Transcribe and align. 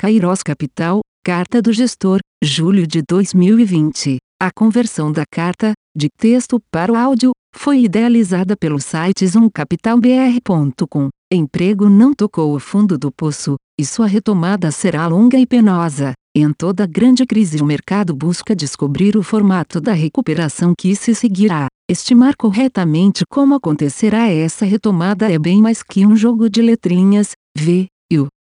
Kairos 0.00 0.44
Capital, 0.44 1.00
Carta 1.24 1.60
do 1.60 1.72
Gestor, 1.72 2.20
julho 2.40 2.86
de 2.86 3.02
2020. 3.02 4.18
A 4.40 4.48
conversão 4.54 5.10
da 5.10 5.24
carta, 5.28 5.72
de 5.92 6.06
texto 6.16 6.60
para 6.70 6.92
o 6.92 6.96
áudio, 6.96 7.32
foi 7.52 7.80
idealizada 7.80 8.56
pelo 8.56 8.80
site 8.80 9.26
zoomcapitalbr.com. 9.26 11.08
Emprego 11.32 11.88
não 11.88 12.14
tocou 12.14 12.54
o 12.54 12.60
fundo 12.60 12.96
do 12.96 13.10
poço, 13.10 13.56
e 13.76 13.84
sua 13.84 14.06
retomada 14.06 14.70
será 14.70 15.08
longa 15.08 15.36
e 15.36 15.44
penosa. 15.44 16.12
Em 16.32 16.52
toda 16.52 16.86
grande 16.86 17.26
crise, 17.26 17.60
o 17.60 17.66
mercado 17.66 18.14
busca 18.14 18.54
descobrir 18.54 19.16
o 19.16 19.22
formato 19.24 19.80
da 19.80 19.94
recuperação 19.94 20.74
que 20.78 20.94
se 20.94 21.12
seguirá. 21.12 21.66
Estimar 21.90 22.36
corretamente 22.36 23.24
como 23.28 23.56
acontecerá 23.56 24.28
essa 24.30 24.64
retomada 24.64 25.28
é 25.28 25.40
bem 25.40 25.60
mais 25.60 25.82
que 25.82 26.06
um 26.06 26.14
jogo 26.14 26.48
de 26.48 26.62
letrinhas, 26.62 27.32
V, 27.56 27.88
U, 27.90 27.97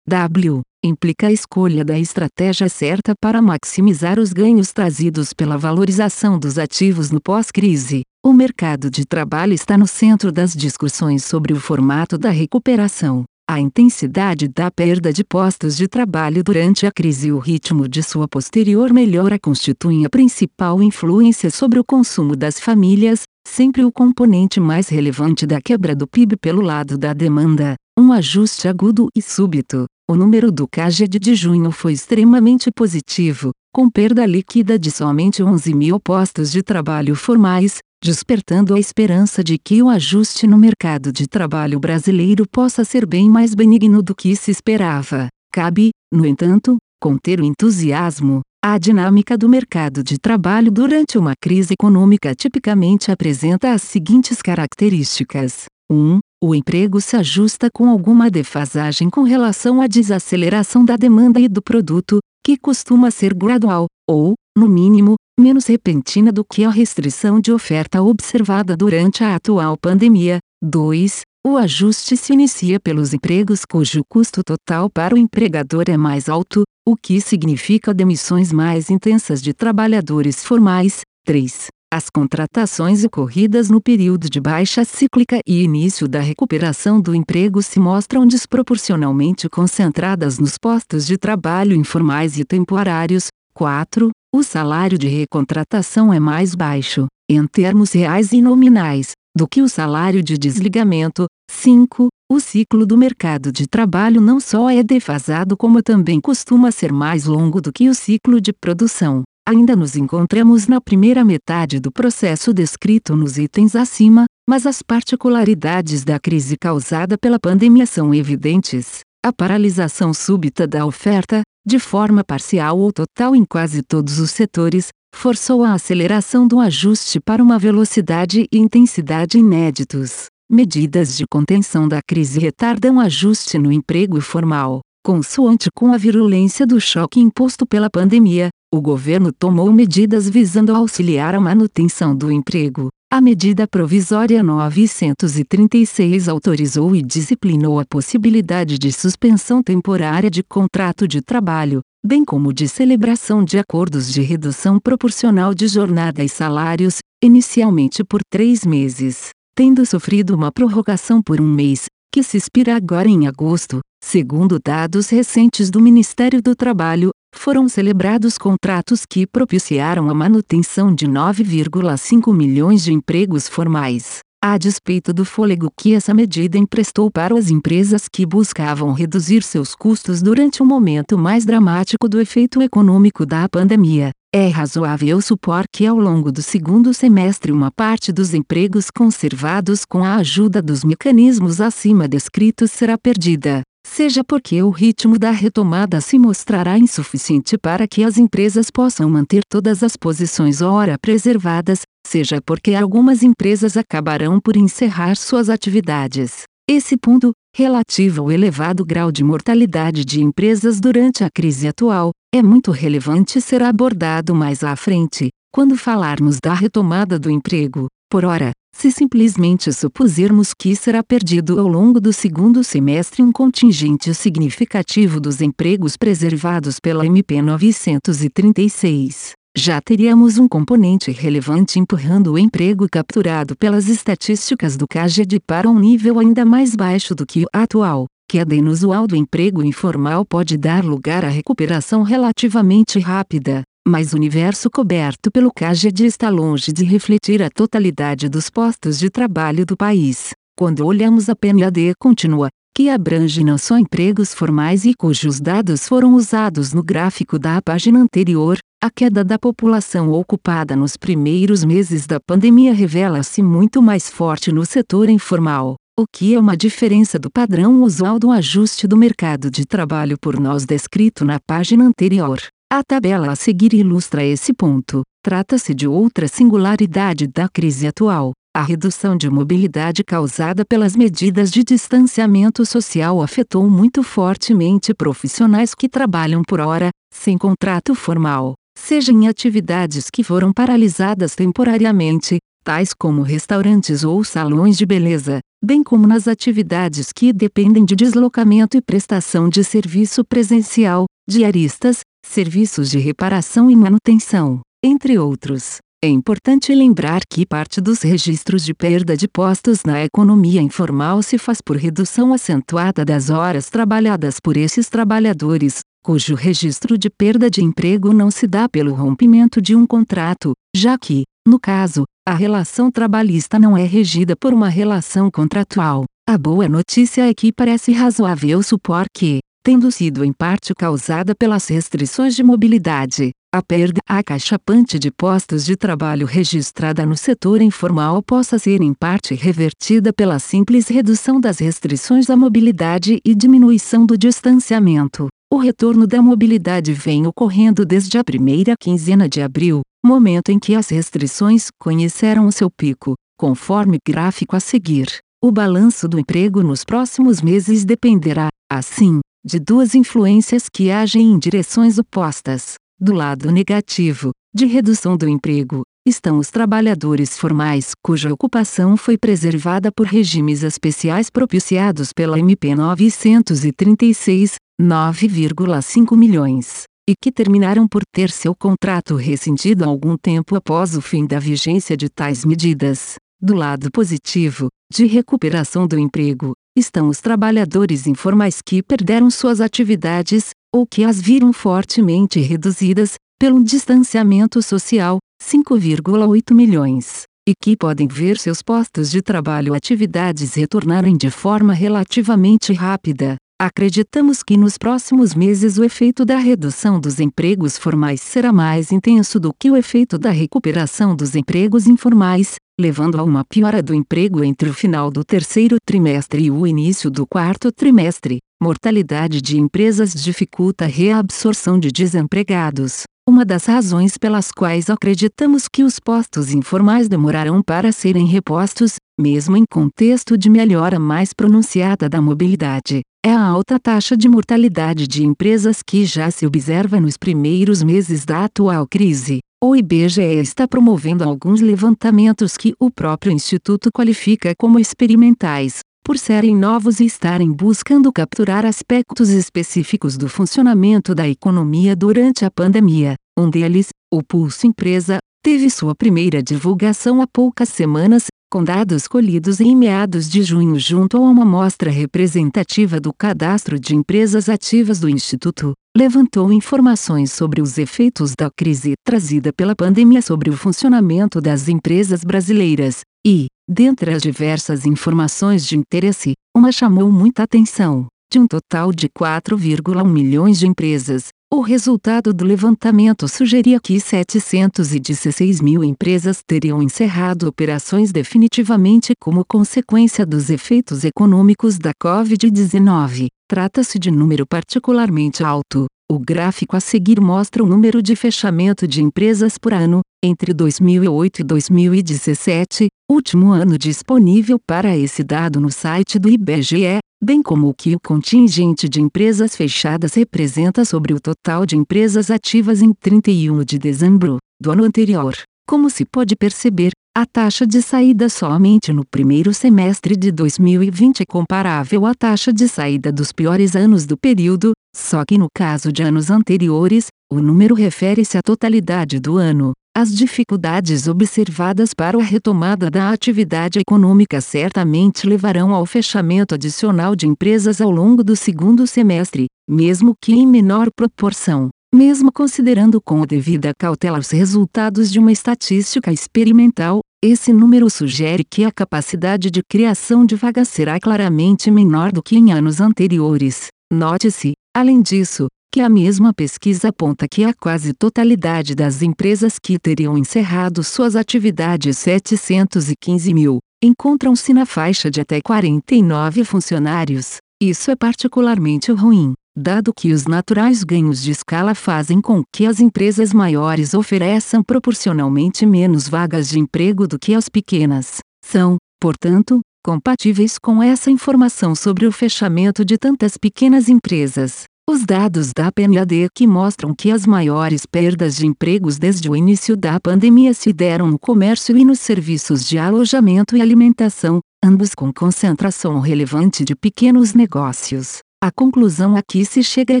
W 0.06 0.60
implica 0.84 1.28
a 1.28 1.32
escolha 1.32 1.82
da 1.82 1.98
estratégia 1.98 2.68
certa 2.68 3.14
para 3.18 3.40
maximizar 3.40 4.18
os 4.18 4.34
ganhos 4.34 4.70
trazidos 4.70 5.32
pela 5.32 5.56
valorização 5.56 6.38
dos 6.38 6.58
ativos 6.58 7.10
no 7.10 7.22
pós-crise. 7.22 8.02
O 8.22 8.30
mercado 8.30 8.90
de 8.90 9.06
trabalho 9.06 9.54
está 9.54 9.78
no 9.78 9.86
centro 9.86 10.30
das 10.30 10.52
discussões 10.52 11.24
sobre 11.24 11.54
o 11.54 11.60
formato 11.60 12.18
da 12.18 12.28
recuperação. 12.28 13.24
A 13.48 13.58
intensidade 13.58 14.46
da 14.46 14.70
perda 14.70 15.10
de 15.10 15.24
postos 15.24 15.74
de 15.74 15.88
trabalho 15.88 16.44
durante 16.44 16.86
a 16.86 16.92
crise 16.92 17.28
e 17.28 17.32
o 17.32 17.38
ritmo 17.38 17.88
de 17.88 18.02
sua 18.02 18.28
posterior 18.28 18.92
melhora 18.92 19.38
constituem 19.38 20.04
a 20.04 20.10
principal 20.10 20.82
influência 20.82 21.50
sobre 21.50 21.78
o 21.78 21.84
consumo 21.84 22.36
das 22.36 22.60
famílias, 22.60 23.22
sempre 23.46 23.82
o 23.84 23.92
componente 23.92 24.60
mais 24.60 24.88
relevante 24.88 25.46
da 25.46 25.62
quebra 25.62 25.96
do 25.96 26.06
PIB 26.06 26.36
pelo 26.36 26.60
lado 26.60 26.98
da 26.98 27.14
demanda. 27.14 27.74
Um 27.98 28.12
ajuste 28.12 28.66
agudo 28.66 29.08
e 29.14 29.22
súbito, 29.22 29.86
o 30.08 30.14
número 30.14 30.52
do 30.52 30.68
CAGED 30.68 31.18
de 31.18 31.34
junho 31.34 31.70
foi 31.70 31.94
extremamente 31.94 32.70
positivo, 32.70 33.52
com 33.72 33.88
perda 33.88 34.26
líquida 34.26 34.78
de 34.78 34.90
somente 34.90 35.42
11 35.42 35.72
mil 35.72 35.98
postos 35.98 36.52
de 36.52 36.62
trabalho 36.62 37.14
formais, 37.16 37.78
despertando 38.02 38.74
a 38.74 38.78
esperança 38.78 39.42
de 39.42 39.56
que 39.56 39.82
o 39.82 39.88
ajuste 39.88 40.46
no 40.46 40.58
mercado 40.58 41.10
de 41.10 41.26
trabalho 41.26 41.80
brasileiro 41.80 42.44
possa 42.46 42.84
ser 42.84 43.06
bem 43.06 43.30
mais 43.30 43.54
benigno 43.54 44.02
do 44.02 44.14
que 44.14 44.36
se 44.36 44.50
esperava. 44.50 45.28
Cabe, 45.50 45.90
no 46.12 46.26
entanto, 46.26 46.76
conter 47.00 47.40
o 47.40 47.44
entusiasmo. 47.44 48.42
A 48.62 48.78
dinâmica 48.78 49.38
do 49.38 49.48
mercado 49.48 50.02
de 50.02 50.18
trabalho 50.18 50.70
durante 50.70 51.16
uma 51.16 51.32
crise 51.38 51.74
econômica 51.74 52.34
tipicamente 52.34 53.10
apresenta 53.10 53.72
as 53.72 53.82
seguintes 53.82 54.42
características: 54.42 55.64
1. 55.90 56.18
O 56.42 56.54
emprego 56.54 57.00
se 57.00 57.16
ajusta 57.16 57.68
com 57.72 57.88
alguma 57.88 58.30
defasagem 58.30 59.08
com 59.08 59.22
relação 59.22 59.80
à 59.80 59.86
desaceleração 59.86 60.84
da 60.84 60.96
demanda 60.96 61.40
e 61.40 61.48
do 61.48 61.62
produto, 61.62 62.18
que 62.44 62.56
costuma 62.56 63.10
ser 63.10 63.32
gradual, 63.32 63.86
ou, 64.08 64.34
no 64.56 64.68
mínimo, 64.68 65.14
menos 65.38 65.66
repentina 65.66 66.30
do 66.30 66.44
que 66.44 66.64
a 66.64 66.70
restrição 66.70 67.40
de 67.40 67.50
oferta 67.50 68.02
observada 68.02 68.76
durante 68.76 69.24
a 69.24 69.34
atual 69.34 69.76
pandemia. 69.76 70.38
2. 70.62 71.22
O 71.46 71.56
ajuste 71.56 72.16
se 72.16 72.32
inicia 72.32 72.80
pelos 72.80 73.12
empregos 73.12 73.64
cujo 73.64 74.02
custo 74.08 74.42
total 74.42 74.88
para 74.88 75.14
o 75.14 75.18
empregador 75.18 75.84
é 75.88 75.96
mais 75.96 76.28
alto, 76.28 76.62
o 76.86 76.96
que 76.96 77.20
significa 77.20 77.92
demissões 77.92 78.52
mais 78.52 78.90
intensas 78.90 79.42
de 79.42 79.52
trabalhadores 79.52 80.44
formais. 80.44 81.00
3. 81.26 81.68
As 81.96 82.10
contratações 82.10 83.04
ocorridas 83.04 83.70
no 83.70 83.80
período 83.80 84.28
de 84.28 84.40
baixa 84.40 84.84
cíclica 84.84 85.38
e 85.46 85.62
início 85.62 86.08
da 86.08 86.18
recuperação 86.18 87.00
do 87.00 87.14
emprego 87.14 87.62
se 87.62 87.78
mostram 87.78 88.26
desproporcionalmente 88.26 89.48
concentradas 89.48 90.40
nos 90.40 90.58
postos 90.58 91.06
de 91.06 91.16
trabalho 91.16 91.72
informais 91.72 92.36
e 92.36 92.44
temporários. 92.44 93.28
4. 93.54 94.10
O 94.34 94.42
salário 94.42 94.98
de 94.98 95.06
recontratação 95.06 96.12
é 96.12 96.18
mais 96.18 96.56
baixo, 96.56 97.06
em 97.30 97.46
termos 97.46 97.92
reais 97.92 98.32
e 98.32 98.42
nominais, 98.42 99.12
do 99.32 99.46
que 99.46 99.62
o 99.62 99.68
salário 99.68 100.20
de 100.20 100.36
desligamento. 100.36 101.26
5. 101.48 102.08
O 102.28 102.40
ciclo 102.40 102.84
do 102.84 102.98
mercado 102.98 103.52
de 103.52 103.68
trabalho 103.68 104.20
não 104.20 104.40
só 104.40 104.68
é 104.68 104.82
defasado 104.82 105.56
como 105.56 105.80
também 105.80 106.20
costuma 106.20 106.72
ser 106.72 106.92
mais 106.92 107.26
longo 107.26 107.60
do 107.60 107.72
que 107.72 107.88
o 107.88 107.94
ciclo 107.94 108.40
de 108.40 108.52
produção. 108.52 109.22
Ainda 109.46 109.76
nos 109.76 109.94
encontramos 109.94 110.66
na 110.66 110.80
primeira 110.80 111.22
metade 111.22 111.78
do 111.78 111.92
processo 111.92 112.54
descrito 112.54 113.14
nos 113.14 113.36
itens 113.36 113.76
acima, 113.76 114.24
mas 114.48 114.66
as 114.66 114.80
particularidades 114.80 116.02
da 116.02 116.18
crise 116.18 116.56
causada 116.56 117.18
pela 117.18 117.38
pandemia 117.38 117.84
são 117.84 118.14
evidentes. 118.14 119.00
A 119.22 119.30
paralisação 119.30 120.14
súbita 120.14 120.66
da 120.66 120.86
oferta, 120.86 121.42
de 121.66 121.78
forma 121.78 122.24
parcial 122.24 122.78
ou 122.78 122.90
total 122.90 123.36
em 123.36 123.44
quase 123.44 123.82
todos 123.82 124.18
os 124.18 124.30
setores, 124.30 124.88
forçou 125.14 125.62
a 125.62 125.74
aceleração 125.74 126.48
do 126.48 126.58
ajuste 126.58 127.20
para 127.20 127.42
uma 127.42 127.58
velocidade 127.58 128.46
e 128.50 128.58
intensidade 128.58 129.36
inéditos. 129.36 130.24
Medidas 130.50 131.18
de 131.18 131.26
contenção 131.30 131.86
da 131.86 132.00
crise 132.06 132.40
retardam 132.40 132.98
ajuste 132.98 133.58
no 133.58 133.70
emprego 133.70 134.22
formal. 134.22 134.80
Consoante 135.06 135.68
com 135.70 135.92
a 135.92 135.98
virulência 135.98 136.66
do 136.66 136.80
choque 136.80 137.20
imposto 137.20 137.66
pela 137.66 137.90
pandemia, 137.90 138.48
o 138.74 138.80
governo 138.80 139.30
tomou 139.30 139.70
medidas 139.70 140.30
visando 140.30 140.74
auxiliar 140.74 141.34
a 141.34 141.40
manutenção 141.40 142.16
do 142.16 142.32
emprego. 142.32 142.88
A 143.12 143.20
medida 143.20 143.68
provisória 143.68 144.42
936 144.42 146.26
autorizou 146.26 146.96
e 146.96 147.02
disciplinou 147.02 147.78
a 147.78 147.84
possibilidade 147.84 148.78
de 148.78 148.90
suspensão 148.90 149.62
temporária 149.62 150.30
de 150.30 150.42
contrato 150.42 151.06
de 151.06 151.20
trabalho, 151.20 151.82
bem 152.02 152.24
como 152.24 152.50
de 152.50 152.66
celebração 152.66 153.44
de 153.44 153.58
acordos 153.58 154.10
de 154.10 154.22
redução 154.22 154.80
proporcional 154.80 155.52
de 155.52 155.68
jornada 155.68 156.24
e 156.24 156.30
salários, 156.30 157.00
inicialmente 157.22 158.02
por 158.02 158.22
três 158.32 158.64
meses. 158.64 159.34
Tendo 159.54 159.84
sofrido 159.84 160.34
uma 160.34 160.50
prorrogação 160.50 161.22
por 161.22 161.40
um 161.40 161.46
mês, 161.46 161.84
que 162.14 162.22
se 162.22 162.36
expira 162.36 162.76
agora 162.76 163.08
em 163.08 163.26
agosto, 163.26 163.80
segundo 164.00 164.60
dados 164.64 165.08
recentes 165.08 165.68
do 165.68 165.80
Ministério 165.80 166.40
do 166.40 166.54
Trabalho, 166.54 167.10
foram 167.34 167.68
celebrados 167.68 168.38
contratos 168.38 169.04
que 169.04 169.26
propiciaram 169.26 170.08
a 170.08 170.14
manutenção 170.14 170.94
de 170.94 171.08
9,5 171.08 172.32
milhões 172.32 172.84
de 172.84 172.92
empregos 172.92 173.48
formais, 173.48 174.20
a 174.40 174.56
despeito 174.56 175.12
do 175.12 175.24
fôlego 175.24 175.72
que 175.76 175.92
essa 175.92 176.14
medida 176.14 176.56
emprestou 176.56 177.10
para 177.10 177.36
as 177.36 177.50
empresas 177.50 178.06
que 178.08 178.24
buscavam 178.24 178.92
reduzir 178.92 179.42
seus 179.42 179.74
custos 179.74 180.22
durante 180.22 180.62
o 180.62 180.64
momento 180.64 181.18
mais 181.18 181.44
dramático 181.44 182.08
do 182.08 182.20
efeito 182.20 182.62
econômico 182.62 183.26
da 183.26 183.48
pandemia. 183.48 184.12
É 184.36 184.48
razoável 184.48 185.22
supor 185.22 185.62
que 185.72 185.86
ao 185.86 185.96
longo 185.96 186.32
do 186.32 186.42
segundo 186.42 186.92
semestre 186.92 187.52
uma 187.52 187.70
parte 187.70 188.10
dos 188.10 188.34
empregos 188.34 188.90
conservados 188.90 189.84
com 189.84 190.02
a 190.02 190.16
ajuda 190.16 190.60
dos 190.60 190.82
mecanismos 190.82 191.60
acima 191.60 192.08
descritos 192.08 192.72
será 192.72 192.98
perdida, 192.98 193.62
seja 193.86 194.24
porque 194.24 194.60
o 194.60 194.70
ritmo 194.70 195.20
da 195.20 195.30
retomada 195.30 196.00
se 196.00 196.18
mostrará 196.18 196.76
insuficiente 196.76 197.56
para 197.56 197.86
que 197.86 198.02
as 198.02 198.18
empresas 198.18 198.72
possam 198.72 199.08
manter 199.08 199.44
todas 199.48 199.84
as 199.84 199.96
posições 199.96 200.60
ora 200.60 200.98
preservadas, 201.00 201.82
seja 202.04 202.42
porque 202.44 202.74
algumas 202.74 203.22
empresas 203.22 203.76
acabarão 203.76 204.40
por 204.40 204.56
encerrar 204.56 205.14
suas 205.14 205.48
atividades. 205.48 206.42
Esse 206.68 206.96
ponto, 206.96 207.30
relativo 207.54 208.22
ao 208.22 208.32
elevado 208.32 208.84
grau 208.84 209.12
de 209.12 209.22
mortalidade 209.22 210.04
de 210.04 210.20
empresas 210.20 210.80
durante 210.80 211.22
a 211.22 211.28
crise 211.30 211.68
atual, 211.68 212.10
é 212.34 212.42
muito 212.42 212.72
relevante 212.72 213.40
será 213.40 213.68
abordado 213.68 214.34
mais 214.34 214.64
à 214.64 214.74
frente, 214.74 215.28
quando 215.52 215.76
falarmos 215.76 216.40
da 216.42 216.52
retomada 216.52 217.16
do 217.16 217.30
emprego. 217.30 217.86
Por 218.10 218.24
ora, 218.24 218.50
se 218.76 218.90
simplesmente 218.90 219.72
supusermos 219.72 220.52
que 220.52 220.74
será 220.74 221.00
perdido 221.00 221.60
ao 221.60 221.68
longo 221.68 222.00
do 222.00 222.12
segundo 222.12 222.64
semestre 222.64 223.22
um 223.22 223.30
contingente 223.30 224.12
significativo 224.12 225.20
dos 225.20 225.40
empregos 225.40 225.96
preservados 225.96 226.80
pela 226.80 227.06
MP 227.06 227.40
936, 227.40 229.34
já 229.56 229.80
teríamos 229.80 230.36
um 230.36 230.48
componente 230.48 231.12
relevante 231.12 231.78
empurrando 231.78 232.32
o 232.32 232.38
emprego 232.38 232.88
capturado 232.90 233.54
pelas 233.56 233.88
estatísticas 233.88 234.76
do 234.76 234.88
CAGED 234.88 235.38
para 235.46 235.70
um 235.70 235.78
nível 235.78 236.18
ainda 236.18 236.44
mais 236.44 236.74
baixo 236.74 237.14
do 237.14 237.24
que 237.24 237.44
o 237.44 237.48
atual. 237.52 238.06
Queda 238.34 238.52
inusual 238.52 239.06
do 239.06 239.14
emprego 239.14 239.62
informal 239.62 240.24
pode 240.24 240.58
dar 240.58 240.84
lugar 240.84 241.24
à 241.24 241.28
recuperação 241.28 242.02
relativamente 242.02 242.98
rápida, 242.98 243.62
mas 243.86 244.12
o 244.12 244.16
universo 244.16 244.68
coberto 244.68 245.30
pelo 245.30 245.52
CAGED 245.52 246.04
está 246.04 246.30
longe 246.30 246.72
de 246.72 246.84
refletir 246.84 247.40
a 247.40 247.48
totalidade 247.48 248.28
dos 248.28 248.50
postos 248.50 248.98
de 248.98 249.08
trabalho 249.08 249.64
do 249.64 249.76
país. 249.76 250.30
Quando 250.58 250.84
olhamos 250.84 251.28
a 251.28 251.36
PNAD 251.36 251.94
contínua, 251.96 252.48
que 252.76 252.90
abrange 252.90 253.44
não 253.44 253.56
só 253.56 253.78
empregos 253.78 254.34
formais 254.34 254.84
e 254.84 254.94
cujos 254.94 255.40
dados 255.40 255.86
foram 255.86 256.14
usados 256.14 256.72
no 256.72 256.82
gráfico 256.82 257.38
da 257.38 257.62
página 257.62 258.00
anterior, 258.00 258.58
a 258.82 258.90
queda 258.90 259.22
da 259.22 259.38
população 259.38 260.10
ocupada 260.10 260.74
nos 260.74 260.96
primeiros 260.96 261.62
meses 261.64 262.04
da 262.04 262.18
pandemia 262.18 262.74
revela-se 262.74 263.40
muito 263.44 263.80
mais 263.80 264.10
forte 264.10 264.50
no 264.50 264.66
setor 264.66 265.08
informal. 265.08 265.76
O 265.96 266.06
que 266.10 266.34
é 266.34 266.40
uma 266.40 266.56
diferença 266.56 267.20
do 267.20 267.30
padrão 267.30 267.82
usual 267.84 268.18
do 268.18 268.32
ajuste 268.32 268.88
do 268.88 268.96
mercado 268.96 269.48
de 269.48 269.64
trabalho 269.64 270.18
por 270.20 270.40
nós 270.40 270.66
descrito 270.66 271.24
na 271.24 271.38
página 271.38 271.84
anterior. 271.84 272.40
A 272.72 272.82
tabela 272.82 273.30
a 273.30 273.36
seguir 273.36 273.72
ilustra 273.72 274.24
esse 274.24 274.52
ponto. 274.52 275.02
Trata-se 275.22 275.72
de 275.72 275.86
outra 275.86 276.26
singularidade 276.26 277.28
da 277.28 277.48
crise 277.48 277.86
atual. 277.86 278.32
A 278.52 278.62
redução 278.62 279.16
de 279.16 279.30
mobilidade 279.30 280.02
causada 280.02 280.64
pelas 280.64 280.96
medidas 280.96 281.48
de 281.52 281.62
distanciamento 281.62 282.66
social 282.66 283.22
afetou 283.22 283.70
muito 283.70 284.02
fortemente 284.02 284.92
profissionais 284.92 285.74
que 285.76 285.88
trabalham 285.88 286.42
por 286.42 286.58
hora, 286.58 286.90
sem 287.12 287.38
contrato 287.38 287.94
formal, 287.94 288.54
seja 288.76 289.12
em 289.12 289.28
atividades 289.28 290.10
que 290.12 290.24
foram 290.24 290.52
paralisadas 290.52 291.36
temporariamente, 291.36 292.38
tais 292.64 292.92
como 292.92 293.22
restaurantes 293.22 294.02
ou 294.02 294.24
salões 294.24 294.76
de 294.76 294.86
beleza, 294.86 295.38
bem 295.64 295.82
como 295.82 296.06
nas 296.06 296.28
atividades 296.28 297.10
que 297.10 297.32
dependem 297.32 297.84
de 297.84 297.96
deslocamento 297.96 298.76
e 298.76 298.82
prestação 298.82 299.48
de 299.48 299.64
serviço 299.64 300.22
presencial, 300.22 301.06
diaristas, 301.26 302.00
serviços 302.24 302.90
de 302.90 302.98
reparação 302.98 303.70
e 303.70 303.74
manutenção, 303.74 304.60
entre 304.84 305.18
outros. 305.18 305.78
É 306.04 306.08
importante 306.08 306.74
lembrar 306.74 307.22
que 307.26 307.46
parte 307.46 307.80
dos 307.80 308.02
registros 308.02 308.62
de 308.62 308.74
perda 308.74 309.16
de 309.16 309.26
postos 309.26 309.84
na 309.86 310.04
economia 310.04 310.60
informal 310.60 311.22
se 311.22 311.38
faz 311.38 311.62
por 311.62 311.76
redução 311.78 312.34
acentuada 312.34 313.02
das 313.02 313.30
horas 313.30 313.70
trabalhadas 313.70 314.36
por 314.38 314.58
esses 314.58 314.90
trabalhadores, 314.90 315.80
cujo 316.04 316.34
registro 316.34 316.98
de 316.98 317.08
perda 317.08 317.48
de 317.48 317.64
emprego 317.64 318.12
não 318.12 318.30
se 318.30 318.46
dá 318.46 318.68
pelo 318.68 318.92
rompimento 318.92 319.62
de 319.62 319.74
um 319.74 319.86
contrato, 319.86 320.52
já 320.76 320.98
que, 320.98 321.22
no 321.46 321.60
caso, 321.60 322.04
a 322.26 322.34
relação 322.34 322.90
trabalhista 322.90 323.58
não 323.58 323.76
é 323.76 323.84
regida 323.84 324.34
por 324.34 324.54
uma 324.54 324.68
relação 324.68 325.30
contratual. 325.30 326.04
A 326.26 326.38
boa 326.38 326.68
notícia 326.68 327.28
é 327.28 327.34
que 327.34 327.52
parece 327.52 327.92
razoável 327.92 328.62
supor 328.62 329.04
que, 329.14 329.40
tendo 329.62 329.90
sido 329.92 330.24
em 330.24 330.32
parte 330.32 330.74
causada 330.74 331.34
pelas 331.34 331.68
restrições 331.68 332.34
de 332.34 332.42
mobilidade, 332.42 333.30
a 333.54 333.62
perda 333.62 334.00
acachapante 334.08 334.98
de 334.98 335.10
postos 335.10 335.64
de 335.64 335.76
trabalho 335.76 336.26
registrada 336.26 337.06
no 337.06 337.16
setor 337.16 337.62
informal 337.62 338.22
possa 338.22 338.58
ser 338.58 338.80
em 338.80 338.92
parte 338.92 339.34
revertida 339.34 340.12
pela 340.12 340.38
simples 340.38 340.88
redução 340.88 341.40
das 341.40 341.60
restrições 341.60 342.28
à 342.30 342.36
mobilidade 342.36 343.20
e 343.24 343.34
diminuição 343.34 344.04
do 344.04 344.18
distanciamento. 344.18 345.28
O 345.52 345.56
retorno 345.56 346.06
da 346.06 346.20
mobilidade 346.20 346.92
vem 346.92 347.26
ocorrendo 347.26 347.84
desde 347.84 348.18
a 348.18 348.24
primeira 348.24 348.74
quinzena 348.80 349.28
de 349.28 349.40
abril, 349.40 349.82
momento 350.04 350.50
em 350.50 350.58
que 350.58 350.74
as 350.74 350.90
restrições 350.90 351.68
conheceram 351.80 352.46
o 352.46 352.52
seu 352.52 352.70
pico, 352.70 353.14
conforme 353.38 353.98
gráfico 354.06 354.54
a 354.54 354.60
seguir. 354.60 355.08
O 355.42 355.50
balanço 355.50 356.08
do 356.08 356.18
emprego 356.18 356.62
nos 356.62 356.84
próximos 356.84 357.40
meses 357.40 357.84
dependerá, 357.84 358.48
assim, 358.70 359.20
de 359.44 359.58
duas 359.58 359.94
influências 359.94 360.68
que 360.68 360.90
agem 360.90 361.32
em 361.32 361.38
direções 361.38 361.98
opostas. 361.98 362.74
Do 362.98 363.12
lado 363.12 363.50
negativo, 363.50 364.30
de 364.54 364.66
redução 364.66 365.16
do 365.16 365.28
emprego, 365.28 365.82
estão 366.06 366.38
os 366.38 366.50
trabalhadores 366.50 367.36
formais 367.36 367.92
cuja 368.02 368.32
ocupação 368.32 368.96
foi 368.96 369.18
preservada 369.18 369.90
por 369.90 370.06
regimes 370.06 370.62
especiais 370.62 371.28
propiciados 371.28 372.12
pela 372.12 372.38
MP 372.38 372.74
936, 372.74 374.54
9,5 374.80 376.16
milhões, 376.16 376.84
e 377.08 377.14
que 377.14 377.30
terminaram 377.30 377.86
por 377.86 378.02
ter 378.04 378.30
seu 378.30 378.54
contrato 378.54 379.14
rescindido 379.14 379.84
algum 379.84 380.16
tempo 380.16 380.56
após 380.56 380.96
o 380.96 381.02
fim 381.02 381.26
da 381.26 381.38
vigência 381.38 381.96
de 381.96 382.08
tais 382.08 382.44
medidas. 382.44 383.16
Do 383.40 383.54
lado 383.54 383.90
positivo, 383.90 384.68
de 384.90 385.04
recuperação 385.04 385.86
do 385.86 385.98
emprego, 385.98 386.54
estão 386.76 387.08
os 387.08 387.20
trabalhadores 387.20 388.06
informais 388.06 388.60
que 388.64 388.82
perderam 388.82 389.30
suas 389.30 389.60
atividades, 389.60 390.50
ou 390.74 390.86
que 390.86 391.04
as 391.04 391.20
viram 391.20 391.52
fortemente 391.52 392.40
reduzidas, 392.40 393.14
pelo 393.38 393.62
distanciamento 393.62 394.62
social, 394.62 395.18
5,8 395.42 396.54
milhões, 396.54 397.24
e 397.46 397.52
que 397.54 397.76
podem 397.76 398.08
ver 398.08 398.38
seus 398.38 398.62
postos 398.62 399.10
de 399.10 399.20
trabalho 399.20 399.74
atividades 399.74 400.54
retornarem 400.54 401.16
de 401.16 401.30
forma 401.30 401.74
relativamente 401.74 402.72
rápida. 402.72 403.36
Acreditamos 403.60 404.42
que 404.42 404.56
nos 404.56 404.76
próximos 404.76 405.32
meses 405.32 405.78
o 405.78 405.84
efeito 405.84 406.24
da 406.24 406.36
redução 406.38 406.98
dos 406.98 407.20
empregos 407.20 407.78
formais 407.78 408.20
será 408.20 408.52
mais 408.52 408.90
intenso 408.90 409.38
do 409.38 409.54
que 409.56 409.70
o 409.70 409.76
efeito 409.76 410.18
da 410.18 410.30
recuperação 410.30 411.14
dos 411.14 411.36
empregos 411.36 411.86
informais, 411.86 412.56
levando 412.78 413.16
a 413.16 413.22
uma 413.22 413.44
piora 413.44 413.80
do 413.80 413.94
emprego 413.94 414.42
entre 414.42 414.68
o 414.68 414.74
final 414.74 415.08
do 415.08 415.24
terceiro 415.24 415.76
trimestre 415.86 416.46
e 416.46 416.50
o 416.50 416.66
início 416.66 417.08
do 417.08 417.24
quarto 417.24 417.70
trimestre. 417.70 418.38
Mortalidade 418.60 419.40
de 419.40 419.56
empresas 419.56 420.12
dificulta 420.12 420.86
a 420.86 420.88
reabsorção 420.88 421.78
de 421.78 421.92
desempregados. 421.92 423.04
Uma 423.26 423.44
das 423.44 423.66
razões 423.66 424.18
pelas 424.18 424.50
quais 424.50 424.90
acreditamos 424.90 425.68
que 425.72 425.84
os 425.84 426.00
postos 426.00 426.52
informais 426.52 427.08
demorarão 427.08 427.62
para 427.62 427.92
serem 427.92 428.26
repostos, 428.26 428.96
mesmo 429.18 429.56
em 429.56 429.64
contexto 429.70 430.36
de 430.36 430.50
melhora 430.50 430.98
mais 430.98 431.32
pronunciada 431.32 432.08
da 432.08 432.20
mobilidade, 432.20 433.00
é 433.26 433.32
a 433.32 433.40
alta 433.40 433.80
taxa 433.80 434.14
de 434.14 434.28
mortalidade 434.28 435.08
de 435.08 435.24
empresas 435.24 435.82
que 435.82 436.04
já 436.04 436.30
se 436.30 436.44
observa 436.44 437.00
nos 437.00 437.16
primeiros 437.16 437.82
meses 437.82 438.26
da 438.26 438.44
atual 438.44 438.86
crise. 438.86 439.38
O 439.64 439.74
IBGE 439.74 440.20
está 440.20 440.68
promovendo 440.68 441.24
alguns 441.24 441.62
levantamentos 441.62 442.54
que 442.54 442.74
o 442.78 442.90
próprio 442.90 443.32
Instituto 443.32 443.90
qualifica 443.90 444.52
como 444.58 444.78
experimentais, 444.78 445.78
por 446.04 446.18
serem 446.18 446.54
novos 446.54 447.00
e 447.00 447.06
estarem 447.06 447.50
buscando 447.50 448.12
capturar 448.12 448.66
aspectos 448.66 449.30
específicos 449.30 450.18
do 450.18 450.28
funcionamento 450.28 451.14
da 451.14 451.26
economia 451.26 451.96
durante 451.96 452.44
a 452.44 452.50
pandemia. 452.50 453.14
Um 453.38 453.48
deles, 453.48 453.88
o 454.12 454.22
Pulso 454.22 454.66
Empresa, 454.66 455.16
teve 455.42 455.70
sua 455.70 455.94
primeira 455.94 456.42
divulgação 456.42 457.22
há 457.22 457.26
poucas 457.26 457.70
semanas, 457.70 458.26
com 458.54 458.62
dados 458.62 459.08
colhidos 459.08 459.58
em 459.58 459.74
meados 459.74 460.30
de 460.30 460.40
junho 460.40 460.78
junto 460.78 461.16
a 461.16 461.20
uma 461.20 461.42
amostra 461.42 461.90
representativa 461.90 463.00
do 463.00 463.12
cadastro 463.12 463.80
de 463.80 463.96
empresas 463.96 464.48
ativas 464.48 465.00
do 465.00 465.08
Instituto, 465.08 465.72
levantou 465.96 466.52
informações 466.52 467.32
sobre 467.32 467.60
os 467.60 467.78
efeitos 467.78 468.32
da 468.38 468.48
crise 468.56 468.92
trazida 469.04 469.52
pela 469.52 469.74
pandemia 469.74 470.22
sobre 470.22 470.50
o 470.50 470.56
funcionamento 470.56 471.40
das 471.40 471.68
empresas 471.68 472.22
brasileiras, 472.22 473.00
e, 473.26 473.46
dentre 473.68 474.14
as 474.14 474.22
diversas 474.22 474.86
informações 474.86 475.66
de 475.66 475.76
interesse, 475.76 476.34
uma 476.56 476.70
chamou 476.70 477.10
muita 477.10 477.42
atenção. 477.42 478.06
De 478.32 478.38
um 478.38 478.46
total 478.46 478.92
de 478.92 479.08
4,1 479.08 480.08
milhões 480.08 480.60
de 480.60 480.68
empresas, 480.68 481.30
o 481.54 481.60
resultado 481.60 482.34
do 482.34 482.44
levantamento 482.44 483.28
sugeria 483.28 483.78
que 483.78 484.00
716 484.00 485.60
mil 485.60 485.84
empresas 485.84 486.42
teriam 486.44 486.82
encerrado 486.82 487.46
operações 487.46 488.10
definitivamente 488.10 489.12
como 489.20 489.44
consequência 489.44 490.26
dos 490.26 490.50
efeitos 490.50 491.04
econômicos 491.04 491.78
da 491.78 491.92
Covid-19. 491.94 493.28
Trata-se 493.48 494.00
de 494.00 494.10
número 494.10 494.44
particularmente 494.44 495.44
alto. 495.44 495.86
O 496.10 496.18
gráfico 496.18 496.76
a 496.76 496.80
seguir 496.80 497.20
mostra 497.20 497.62
o 497.62 497.66
número 497.66 498.02
de 498.02 498.16
fechamento 498.16 498.86
de 498.86 499.00
empresas 499.00 499.56
por 499.56 499.72
ano, 499.72 500.00
entre 500.24 500.52
2008 500.52 501.40
e 501.40 501.44
2017, 501.44 502.88
último 503.08 503.52
ano 503.52 503.78
disponível 503.78 504.58
para 504.66 504.96
esse 504.96 505.22
dado 505.22 505.60
no 505.60 505.70
site 505.70 506.18
do 506.18 506.28
IBGE, 506.28 506.98
bem 507.24 507.42
como 507.42 507.68
o 507.68 507.74
que 507.74 507.96
o 507.96 508.00
contingente 508.00 508.88
de 508.88 509.00
empresas 509.00 509.56
fechadas 509.56 510.14
representa 510.14 510.84
sobre 510.84 511.14
o 511.14 511.20
total 511.20 511.64
de 511.64 511.76
empresas 511.76 512.30
ativas 512.30 512.82
em 512.82 512.92
31 512.92 513.64
de 513.64 513.78
dezembro 513.78 514.36
do 514.60 514.70
ano 514.70 514.84
anterior. 514.84 515.34
Como 515.66 515.88
se 515.88 516.04
pode 516.04 516.36
perceber, 516.36 516.90
a 517.16 517.24
taxa 517.24 517.66
de 517.66 517.80
saída 517.80 518.28
somente 518.28 518.92
no 518.92 519.04
primeiro 519.06 519.54
semestre 519.54 520.14
de 520.14 520.30
2020 520.30 521.22
é 521.22 521.24
comparável 521.26 522.04
à 522.04 522.14
taxa 522.14 522.52
de 522.52 522.68
saída 522.68 523.10
dos 523.10 523.32
piores 523.32 523.74
anos 523.74 524.04
do 524.04 524.18
período, 524.18 524.72
só 524.94 525.24
que 525.24 525.38
no 525.38 525.46
caso 525.56 525.90
de 525.90 526.02
anos 526.02 526.30
anteriores, 526.30 527.06
o 527.32 527.40
número 527.40 527.74
refere-se 527.74 528.36
à 528.36 528.42
totalidade 528.42 529.18
do 529.18 529.38
ano. 529.38 529.72
As 529.96 530.12
dificuldades 530.12 531.06
observadas 531.06 531.94
para 531.94 532.18
a 532.18 532.22
retomada 532.22 532.90
da 532.90 533.10
atividade 533.10 533.78
econômica 533.78 534.40
certamente 534.40 535.24
levarão 535.24 535.72
ao 535.72 535.86
fechamento 535.86 536.52
adicional 536.52 537.14
de 537.14 537.28
empresas 537.28 537.80
ao 537.80 537.92
longo 537.92 538.24
do 538.24 538.34
segundo 538.34 538.88
semestre, 538.88 539.46
mesmo 539.70 540.16
que 540.20 540.32
em 540.32 540.48
menor 540.48 540.88
proporção. 540.96 541.68
Mesmo 541.94 542.32
considerando 542.32 543.00
com 543.00 543.22
a 543.22 543.24
devida 543.24 543.70
cautela 543.78 544.18
os 544.18 544.30
resultados 544.30 545.12
de 545.12 545.20
uma 545.20 545.30
estatística 545.30 546.12
experimental, 546.12 546.98
esse 547.22 547.52
número 547.52 547.88
sugere 547.88 548.42
que 548.44 548.64
a 548.64 548.72
capacidade 548.72 549.48
de 549.48 549.62
criação 549.62 550.26
de 550.26 550.34
vagas 550.34 550.68
será 550.68 550.98
claramente 550.98 551.70
menor 551.70 552.10
do 552.10 552.20
que 552.20 552.34
em 552.34 552.52
anos 552.52 552.80
anteriores. 552.80 553.68
Note-se, 553.92 554.54
além 554.76 555.00
disso, 555.00 555.46
que 555.74 555.80
a 555.80 555.88
mesma 555.88 556.32
pesquisa 556.32 556.90
aponta 556.90 557.26
que 557.26 557.42
a 557.42 557.52
quase 557.52 557.92
totalidade 557.92 558.76
das 558.76 559.02
empresas 559.02 559.58
que 559.58 559.76
teriam 559.76 560.16
encerrado 560.16 560.84
suas 560.84 561.16
atividades 561.16 561.98
715 561.98 563.34
mil, 563.34 563.58
encontram-se 563.82 564.54
na 564.54 564.66
faixa 564.66 565.10
de 565.10 565.20
até 565.20 565.40
49 565.40 566.44
funcionários. 566.44 567.38
Isso 567.60 567.90
é 567.90 567.96
particularmente 567.96 568.92
ruim, 568.92 569.34
dado 569.58 569.92
que 569.92 570.12
os 570.12 570.26
naturais 570.26 570.84
ganhos 570.84 571.20
de 571.20 571.32
escala 571.32 571.74
fazem 571.74 572.20
com 572.20 572.44
que 572.54 572.66
as 572.66 572.78
empresas 572.78 573.32
maiores 573.32 573.94
ofereçam 573.94 574.62
proporcionalmente 574.62 575.66
menos 575.66 576.08
vagas 576.08 576.48
de 576.50 576.60
emprego 576.60 577.08
do 577.08 577.18
que 577.18 577.34
as 577.34 577.48
pequenas. 577.48 578.18
São, 578.46 578.76
portanto, 579.00 579.58
compatíveis 579.84 580.56
com 580.56 580.80
essa 580.80 581.10
informação 581.10 581.74
sobre 581.74 582.06
o 582.06 582.12
fechamento 582.12 582.84
de 582.84 582.96
tantas 582.96 583.36
pequenas 583.36 583.88
empresas. 583.88 584.66
Os 584.86 585.02
dados 585.02 585.50
da 585.52 585.72
PNAD 585.72 586.28
que 586.34 586.46
mostram 586.46 586.94
que 586.94 587.10
as 587.10 587.26
maiores 587.26 587.86
perdas 587.86 588.36
de 588.36 588.46
empregos 588.46 588.98
desde 588.98 589.30
o 589.30 589.34
início 589.34 589.76
da 589.76 589.98
pandemia 589.98 590.52
se 590.52 590.74
deram 590.74 591.10
no 591.10 591.18
comércio 591.18 591.76
e 591.76 591.84
nos 591.84 592.00
serviços 592.00 592.64
de 592.68 592.76
alojamento 592.76 593.56
e 593.56 593.62
alimentação, 593.62 594.40
ambos 594.62 594.94
com 594.94 595.10
concentração 595.10 596.00
relevante 596.00 596.64
de 596.64 596.76
pequenos 596.76 597.32
negócios. 597.32 598.18
A 598.42 598.52
conclusão 598.52 599.16
a 599.16 599.22
que 599.26 599.42
se 599.46 599.64
chega 599.64 599.94
é 599.94 600.00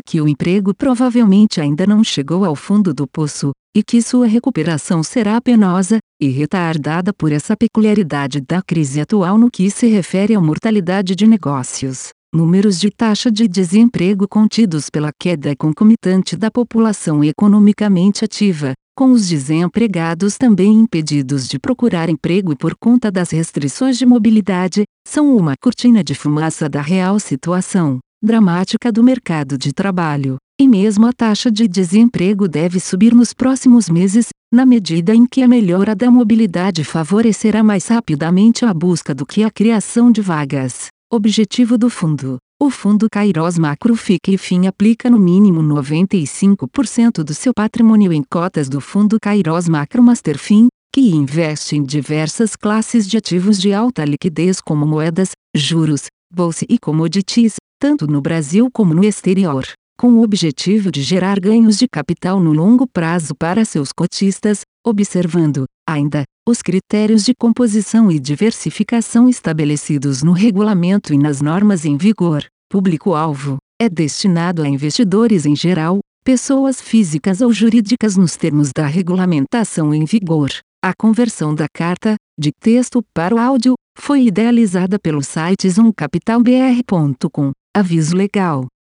que 0.00 0.20
o 0.20 0.28
emprego 0.28 0.74
provavelmente 0.74 1.62
ainda 1.62 1.86
não 1.86 2.04
chegou 2.04 2.44
ao 2.44 2.54
fundo 2.54 2.92
do 2.92 3.06
poço, 3.08 3.52
e 3.74 3.82
que 3.82 4.02
sua 4.02 4.26
recuperação 4.26 5.02
será 5.02 5.40
penosa 5.40 5.98
e 6.20 6.28
retardada 6.28 7.10
por 7.12 7.32
essa 7.32 7.56
peculiaridade 7.56 8.40
da 8.40 8.60
crise 8.60 9.00
atual 9.00 9.38
no 9.38 9.50
que 9.50 9.70
se 9.70 9.86
refere 9.86 10.34
à 10.34 10.40
mortalidade 10.40 11.16
de 11.16 11.26
negócios 11.26 12.13
números 12.34 12.80
de 12.80 12.90
taxa 12.90 13.30
de 13.30 13.46
desemprego 13.46 14.26
contidos 14.26 14.90
pela 14.90 15.12
queda 15.16 15.54
concomitante 15.56 16.36
da 16.36 16.50
população 16.50 17.22
economicamente 17.22 18.24
ativa, 18.24 18.74
com 18.96 19.12
os 19.12 19.28
desempregados 19.28 20.36
também 20.36 20.72
impedidos 20.72 21.48
de 21.48 21.60
procurar 21.60 22.08
emprego 22.08 22.56
por 22.56 22.74
conta 22.76 23.10
das 23.10 23.30
restrições 23.30 23.96
de 23.96 24.04
mobilidade, 24.04 24.82
são 25.06 25.36
uma 25.36 25.54
cortina 25.56 26.02
de 26.02 26.14
fumaça 26.14 26.68
da 26.68 26.80
real 26.80 27.20
situação 27.20 28.00
dramática 28.22 28.90
do 28.90 29.04
mercado 29.04 29.56
de 29.56 29.72
trabalho. 29.72 30.36
E 30.60 30.66
mesmo 30.66 31.06
a 31.06 31.12
taxa 31.12 31.50
de 31.50 31.68
desemprego 31.68 32.48
deve 32.48 32.80
subir 32.80 33.14
nos 33.14 33.34
próximos 33.34 33.90
meses, 33.90 34.28
na 34.52 34.64
medida 34.64 35.14
em 35.14 35.26
que 35.26 35.42
a 35.42 35.48
melhora 35.48 35.94
da 35.94 36.10
mobilidade 36.10 36.84
favorecerá 36.84 37.62
mais 37.62 37.88
rapidamente 37.88 38.64
a 38.64 38.72
busca 38.72 39.14
do 39.14 39.26
que 39.26 39.42
a 39.42 39.50
criação 39.50 40.10
de 40.10 40.20
vagas. 40.20 40.86
Objetivo 41.12 41.78
do 41.78 41.88
fundo. 41.88 42.38
O 42.60 42.70
fundo 42.70 43.08
Kairos 43.10 43.58
Macro 43.58 43.94
fica 43.94 44.30
e 44.30 44.38
fim 44.38 44.66
aplica 44.66 45.10
no 45.10 45.18
mínimo 45.18 45.60
95% 45.62 47.22
do 47.22 47.34
seu 47.34 47.52
patrimônio 47.54 48.12
em 48.12 48.22
cotas 48.22 48.68
do 48.68 48.80
fundo 48.80 49.18
Kairos 49.20 49.68
Macro 49.68 50.02
Master 50.02 50.38
Fin, 50.38 50.68
que 50.92 51.00
investe 51.14 51.76
em 51.76 51.84
diversas 51.84 52.56
classes 52.56 53.06
de 53.06 53.16
ativos 53.16 53.60
de 53.60 53.72
alta 53.72 54.04
liquidez 54.04 54.60
como 54.60 54.86
moedas, 54.86 55.32
juros, 55.54 56.06
bolsa 56.32 56.64
e 56.68 56.78
commodities, 56.78 57.56
tanto 57.78 58.06
no 58.06 58.20
Brasil 58.20 58.68
como 58.72 58.94
no 58.94 59.04
exterior, 59.04 59.64
com 59.98 60.14
o 60.14 60.22
objetivo 60.22 60.90
de 60.90 61.02
gerar 61.02 61.38
ganhos 61.38 61.76
de 61.76 61.86
capital 61.86 62.40
no 62.40 62.52
longo 62.52 62.86
prazo 62.86 63.34
para 63.34 63.64
seus 63.64 63.92
cotistas, 63.92 64.62
observando, 64.84 65.64
ainda, 65.88 66.24
os 66.48 66.62
critérios 66.62 67.24
de 67.24 67.32
composição 67.34 68.10
e 68.10 68.18
diversificação 68.18 69.28
estabelecidos 69.28 70.22
no 70.22 70.32
regulamento 70.32 71.12
e 71.14 71.18
nas 71.18 71.40
normas 71.40 71.84
em 71.84 71.96
vigor. 71.96 72.44
Público-alvo 72.70 73.58
é 73.80 73.88
destinado 73.88 74.62
a 74.62 74.68
investidores 74.68 75.46
em 75.46 75.54
geral, 75.54 76.00
pessoas 76.24 76.80
físicas 76.80 77.40
ou 77.40 77.52
jurídicas 77.52 78.16
nos 78.16 78.36
termos 78.36 78.70
da 78.74 78.86
regulamentação 78.86 79.94
em 79.94 80.04
vigor. 80.04 80.50
A 80.82 80.92
conversão 80.96 81.54
da 81.54 81.66
carta, 81.74 82.16
de 82.38 82.50
texto 82.60 83.02
para 83.14 83.34
o 83.34 83.38
áudio, 83.38 83.74
foi 83.98 84.24
idealizada 84.24 84.98
pelo 84.98 85.22
site 85.22 85.68
zoomcapitalbr.com. 85.70 87.52
Aviso 87.76 88.16
legal. 88.16 88.66